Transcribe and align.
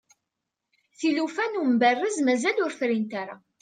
tilufa 0.97 1.45
n 1.51 1.59
umberrez 1.63 2.17
mazal 2.25 2.57
ur 2.65 2.71
frint 2.79 3.13
ara 3.21 3.35